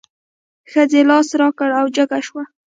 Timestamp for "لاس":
1.09-1.27